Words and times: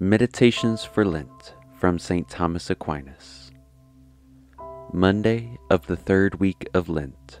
Meditations 0.00 0.84
for 0.84 1.04
Lent 1.04 1.56
from 1.76 1.98
St. 1.98 2.28
Thomas 2.28 2.70
Aquinas. 2.70 3.50
Monday 4.92 5.58
of 5.70 5.88
the 5.88 5.96
third 5.96 6.38
week 6.38 6.68
of 6.72 6.88
Lent. 6.88 7.40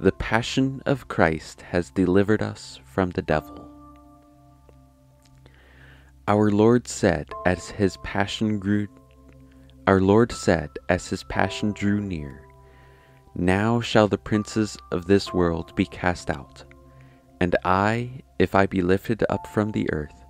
The 0.00 0.12
Passion 0.12 0.80
of 0.86 1.08
Christ 1.08 1.60
has 1.60 1.90
delivered 1.90 2.40
us 2.40 2.80
from 2.86 3.10
the 3.10 3.20
devil. 3.20 3.68
Our 6.26 6.50
Lord 6.50 6.88
said 6.88 7.28
as 7.44 7.68
his 7.68 7.98
passion 7.98 8.58
grew 8.58 8.88
Our 9.86 10.00
Lord 10.00 10.32
said 10.32 10.70
as 10.88 11.06
his 11.06 11.22
passion 11.24 11.72
drew 11.72 12.00
near, 12.00 12.46
Now 13.34 13.82
shall 13.82 14.08
the 14.08 14.16
princes 14.16 14.78
of 14.90 15.04
this 15.04 15.34
world 15.34 15.74
be 15.76 15.84
cast 15.84 16.30
out, 16.30 16.64
and 17.42 17.56
I, 17.62 18.22
if 18.38 18.54
I 18.54 18.64
be 18.64 18.80
lifted 18.80 19.22
up 19.28 19.46
from 19.48 19.72
the 19.72 19.92
earth, 19.92 20.21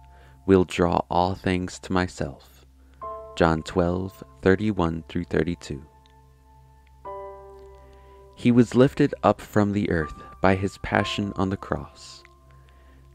will 0.47 0.65
draw 0.65 1.03
all 1.11 1.35
things 1.35 1.79
to 1.81 1.93
myself. 1.93 2.65
John 3.37 3.63
12, 3.63 4.23
31 4.43 5.05
through 5.09 5.25
32. 5.25 5.85
He 8.35 8.51
was 8.51 8.75
lifted 8.75 9.15
up 9.23 9.41
from 9.41 9.73
the 9.73 9.89
earth 9.91 10.15
by 10.41 10.57
his 10.57 10.79
passion 10.79 11.33
on 11.37 11.51
the 11.51 11.57
cross. 11.57 12.23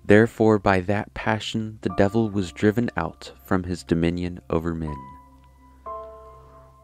Therefore, 0.05 0.57
by 0.57 0.79
that 0.81 1.13
passion, 1.13 1.79
the 1.81 1.93
devil 1.97 2.29
was 2.29 2.53
driven 2.53 2.89
out 2.95 3.33
from 3.43 3.63
his 3.63 3.83
dominion 3.83 4.39
over 4.49 4.73
men. 4.73 4.95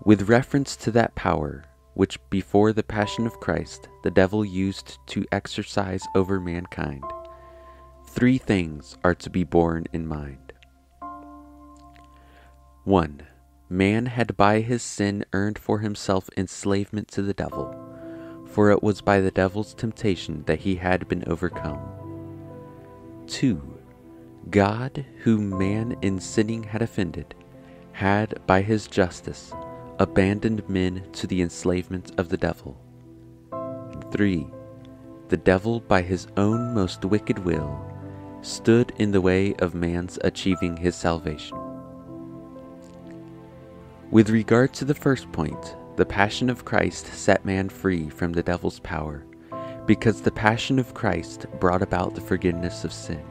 With 0.03 0.27
reference 0.29 0.75
to 0.77 0.91
that 0.91 1.15
power, 1.15 1.63
which 1.93 2.19
before 2.29 2.73
the 2.73 2.83
passion 2.83 3.25
of 3.25 3.39
Christ 3.39 3.87
the 4.03 4.11
devil 4.11 4.43
used 4.43 4.97
to 5.07 5.25
exercise 5.31 6.03
over 6.15 6.41
mankind, 6.41 7.03
Three 8.13 8.37
things 8.37 8.95
are 9.03 9.15
to 9.15 9.29
be 9.31 9.43
borne 9.43 9.87
in 9.91 10.05
mind. 10.05 10.53
1. 12.83 13.23
Man 13.71 14.05
had 14.05 14.37
by 14.37 14.61
his 14.61 14.83
sin 14.83 15.25
earned 15.33 15.57
for 15.57 15.79
himself 15.79 16.29
enslavement 16.37 17.07
to 17.07 17.23
the 17.23 17.33
devil, 17.33 17.75
for 18.45 18.69
it 18.69 18.83
was 18.83 19.01
by 19.01 19.19
the 19.19 19.31
devil's 19.31 19.73
temptation 19.73 20.43
that 20.45 20.59
he 20.59 20.75
had 20.75 21.07
been 21.07 21.23
overcome. 21.25 21.81
2. 23.25 23.79
God, 24.51 25.03
whom 25.23 25.57
man 25.57 25.97
in 26.03 26.19
sinning 26.19 26.61
had 26.61 26.83
offended, 26.83 27.33
had 27.93 28.39
by 28.45 28.61
his 28.61 28.85
justice 28.85 29.51
abandoned 29.97 30.69
men 30.69 31.03
to 31.13 31.25
the 31.25 31.41
enslavement 31.41 32.11
of 32.19 32.29
the 32.29 32.37
devil. 32.37 32.77
3. 34.11 34.45
The 35.29 35.37
devil, 35.37 35.79
by 35.79 36.03
his 36.03 36.27
own 36.37 36.75
most 36.75 37.03
wicked 37.05 37.39
will, 37.39 37.89
stood 38.43 38.93
in 38.97 39.11
the 39.11 39.21
way 39.21 39.55
of 39.55 39.73
man's 39.73 40.19
achieving 40.23 40.77
his 40.77 40.95
salvation. 40.95 41.57
With 44.11 44.29
regard 44.29 44.73
to 44.73 44.85
the 44.85 44.93
first 44.93 45.31
point, 45.31 45.75
the 45.95 46.05
Passion 46.05 46.49
of 46.49 46.65
Christ 46.65 47.07
set 47.07 47.45
man 47.45 47.69
free 47.69 48.09
from 48.09 48.33
the 48.33 48.43
devil's 48.43 48.79
power, 48.79 49.25
because 49.85 50.21
the 50.21 50.31
Passion 50.31 50.77
of 50.77 50.93
Christ 50.93 51.45
brought 51.59 51.81
about 51.81 52.13
the 52.13 52.21
forgiveness 52.21 52.83
of 52.83 52.93
sin. 52.93 53.23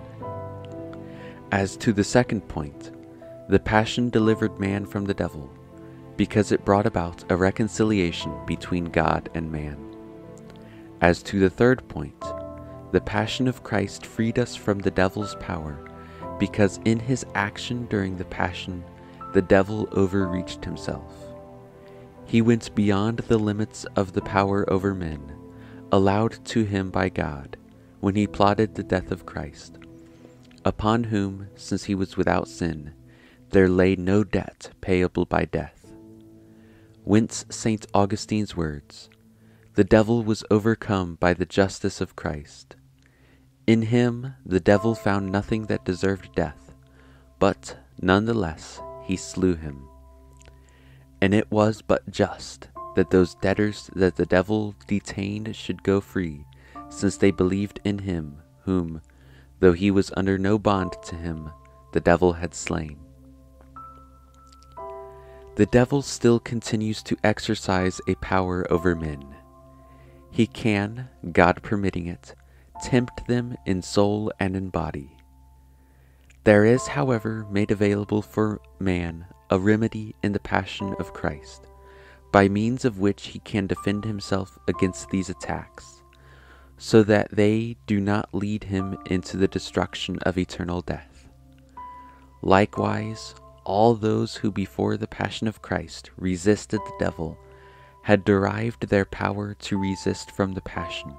As 1.53 1.77
to 1.77 1.93
the 1.93 2.05
second 2.05 2.49
point, 2.49 2.91
the 3.49 3.61
Passion 3.61 4.11
delivered 4.11 4.59
man 4.59 4.87
from 4.87 5.05
the 5.05 5.15
devil, 5.15 5.53
because 6.17 6.53
it 6.53 6.65
brought 6.65 6.87
about 6.87 7.25
a 7.31 7.37
reconciliation 7.37 8.35
between 8.47 8.87
God 8.87 9.29
and 9.35 9.53
man. 9.53 9.79
As 11.01 11.23
to 11.25 11.39
the 11.39 11.51
third 11.51 11.87
point, 11.89 12.23
the 12.93 13.01
Passion 13.01 13.49
of 13.49 13.63
Christ 13.63 14.05
freed 14.05 14.39
us 14.39 14.55
from 14.55 14.79
the 14.79 14.91
devil's 14.91 15.35
power, 15.37 15.79
because 16.39 16.79
in 16.85 17.01
his 17.01 17.25
action 17.35 17.87
during 17.87 18.19
the 18.19 18.25
Passion, 18.27 18.85
the 19.33 19.41
devil 19.41 19.89
overreached 19.93 20.63
himself. 20.63 21.11
He 22.27 22.43
went 22.43 22.75
beyond 22.75 23.21
the 23.21 23.39
limits 23.39 23.87
of 23.97 24.13
the 24.13 24.21
power 24.21 24.71
over 24.71 24.95
men, 24.95 25.33
allowed 25.91 26.45
to 26.47 26.65
him 26.65 26.91
by 26.91 27.09
God, 27.09 27.57
when 28.01 28.15
he 28.15 28.27
plotted 28.27 28.75
the 28.75 28.83
death 28.83 29.11
of 29.11 29.25
Christ, 29.25 29.79
upon 30.63 31.05
whom, 31.05 31.49
since 31.57 31.85
he 31.85 31.95
was 31.95 32.19
without 32.19 32.47
sin, 32.47 32.93
there 33.51 33.71
lay 33.71 33.97
no 33.97 34.23
debt 34.23 34.71
payable 34.83 35.25
by 35.25 35.47
death. 35.47 35.95
Whence 37.05 37.47
St. 37.49 37.87
Augustine's 37.95 38.55
words 38.55 39.09
The 39.77 39.85
devil 39.85 40.23
was 40.23 40.45
overcome 40.51 41.17
by 41.17 41.33
the 41.33 41.47
justice 41.47 42.03
of 42.03 42.17
Christ 42.17 42.77
in 43.67 43.83
him 43.83 44.35
the 44.45 44.61
devil 44.61 44.95
found 44.95 45.31
nothing 45.31 45.67
that 45.67 45.85
deserved 45.85 46.35
death, 46.35 46.75
but 47.39 47.77
none 48.01 48.25
the 48.25 48.35
less 48.35 48.81
he 49.05 49.17
slew 49.17 49.55
him. 49.55 49.89
And 51.21 51.35
it 51.35 51.51
was 51.51 51.83
but 51.83 52.11
just 52.11 52.69
that 52.97 53.11
those 53.11 53.35
debtors 53.37 53.91
that 53.95 54.17
the 54.17 54.27
devil 54.27 54.75
detained 54.87 55.55
should 55.55 55.83
go 55.83 56.01
free, 56.01 56.45
since 56.89 57.17
they 57.17 57.31
believed 57.31 57.81
in 57.85 57.99
him 58.01 58.39
whom, 58.65 59.01
though 59.61 59.73
he 59.73 59.91
was 59.91 60.13
under 60.17 60.39
no 60.39 60.59
bond 60.59 60.95
to 61.05 61.17
him, 61.17 61.51
the 61.93 62.01
devil 62.01 62.35
had 62.35 62.55
slain. 62.55 62.99
The 65.57 65.67
devil 65.67 66.01
still 66.01 66.41
continues 66.41 67.03
to 67.05 67.17
exercise 67.23 68.01
a 68.09 68.15
power 68.17 68.67
over 68.73 68.97
men. 68.97 69.35
He 70.31 70.47
can, 70.47 71.09
God 71.31 71.63
permitting 71.63 72.07
it, 72.07 72.35
tempt 72.83 73.27
them 73.27 73.57
in 73.65 73.81
soul 73.81 74.33
and 74.41 74.57
in 74.57 74.69
body. 74.69 75.17
There 76.45 76.65
is, 76.65 76.89
however, 76.89 77.47
made 77.51 77.71
available 77.71 78.21
for 78.21 78.61
man 78.81 79.27
a 79.49 79.59
remedy 79.59 80.17
in 80.23 80.33
the 80.33 80.41
Passion 80.41 80.95
of 80.99 81.13
Christ, 81.13 81.69
by 82.33 82.49
means 82.49 82.85
of 82.85 82.99
which 82.99 83.29
he 83.29 83.39
can 83.39 83.69
defend 83.69 84.05
himself 84.05 84.59
against 84.67 85.11
these 85.11 85.31
attacks, 85.31 86.03
so 86.77 87.05
that 87.05 87.31
they 87.31 87.77
do 87.87 88.01
not 88.01 88.35
lead 88.35 88.65
him 88.65 88.99
into 89.07 89.37
the 89.37 89.47
destruction 89.47 90.19
of 90.23 90.37
eternal 90.37 90.81
death. 90.81 91.29
Likewise, 92.43 93.37
all 93.65 93.95
those 93.95 94.35
who 94.35 94.51
before 94.51 94.97
the 94.97 95.07
Passion 95.07 95.47
of 95.47 95.63
Christ 95.63 96.11
resisted 96.17 96.81
the 96.81 96.97
devil 96.99 97.39
had 98.03 98.25
derived 98.25 98.89
their 98.89 99.05
power 99.05 99.55
to 99.55 99.79
resist 99.79 100.33
from 100.33 100.55
the 100.55 100.61
Passion 100.63 101.15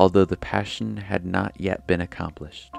although 0.00 0.24
the 0.24 0.36
passion 0.38 0.96
had 0.96 1.26
not 1.26 1.52
yet 1.60 1.86
been 1.86 2.00
accomplished. 2.00 2.72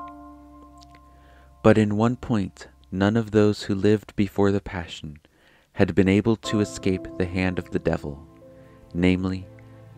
But 1.62 1.78
in 1.78 1.96
one 1.96 2.16
point, 2.16 2.68
none 2.92 3.16
of 3.16 3.30
those 3.30 3.62
who 3.62 3.76
lived 3.76 4.16
before 4.16 4.52
the 4.52 4.60
passion 4.60 5.20
had 5.74 5.94
been 5.94 6.10
able 6.10 6.36
to 6.38 6.62
escape 6.62 7.08
the 7.20 7.28
hand 7.28 7.60
of 7.60 7.70
the 7.70 7.78
devil, 7.78 8.26
namely, 8.96 9.46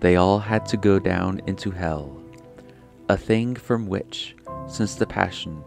they 0.01 0.17
all 0.17 0.39
had 0.39 0.65
to 0.65 0.75
go 0.75 0.99
down 0.99 1.39
into 1.47 1.71
hell, 1.71 2.21
a 3.07 3.15
thing 3.15 3.55
from 3.55 3.87
which, 3.87 4.35
since 4.67 4.95
the 4.95 5.07
passion, 5.07 5.63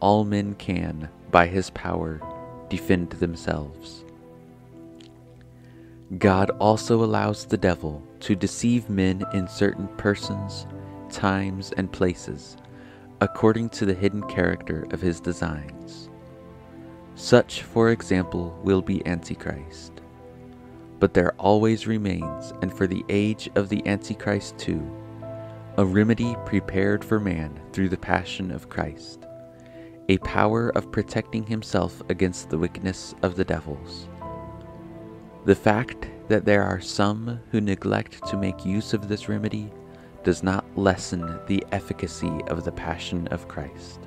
all 0.00 0.24
men 0.24 0.56
can, 0.56 1.08
by 1.30 1.46
his 1.46 1.70
power, 1.70 2.20
defend 2.68 3.10
themselves. 3.10 4.04
God 6.18 6.50
also 6.58 7.04
allows 7.04 7.46
the 7.46 7.56
devil 7.56 8.02
to 8.18 8.34
deceive 8.34 8.90
men 8.90 9.22
in 9.32 9.46
certain 9.46 9.86
persons, 9.96 10.66
times, 11.10 11.72
and 11.76 11.90
places, 11.90 12.56
according 13.20 13.68
to 13.70 13.86
the 13.86 13.94
hidden 13.94 14.22
character 14.24 14.86
of 14.90 15.00
his 15.00 15.20
designs. 15.20 16.08
Such, 17.14 17.62
for 17.62 17.90
example, 17.90 18.58
will 18.62 18.80
be 18.80 19.04
Antichrist. 19.06 19.92
But 21.00 21.14
there 21.14 21.34
always 21.34 21.86
remains, 21.86 22.52
and 22.62 22.72
for 22.72 22.86
the 22.86 23.04
age 23.08 23.48
of 23.56 23.68
the 23.68 23.86
Antichrist 23.86 24.58
too, 24.58 24.80
a 25.76 25.84
remedy 25.84 26.36
prepared 26.44 27.04
for 27.04 27.20
man 27.20 27.60
through 27.72 27.88
the 27.88 27.96
passion 27.96 28.50
of 28.50 28.68
Christ, 28.68 29.26
a 30.08 30.18
power 30.18 30.70
of 30.70 30.90
protecting 30.90 31.46
himself 31.46 32.02
against 32.08 32.50
the 32.50 32.58
wickedness 32.58 33.14
of 33.22 33.36
the 33.36 33.44
devils. 33.44 34.08
The 35.44 35.54
fact 35.54 36.08
that 36.28 36.44
there 36.44 36.64
are 36.64 36.80
some 36.80 37.40
who 37.50 37.60
neglect 37.60 38.26
to 38.26 38.36
make 38.36 38.66
use 38.66 38.92
of 38.92 39.08
this 39.08 39.28
remedy 39.28 39.72
does 40.28 40.42
not 40.42 40.62
lessen 40.76 41.40
the 41.46 41.64
efficacy 41.72 42.42
of 42.48 42.62
the 42.62 42.70
Passion 42.70 43.26
of 43.28 43.48
Christ. 43.48 43.98